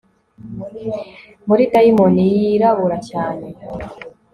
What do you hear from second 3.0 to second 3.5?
cyane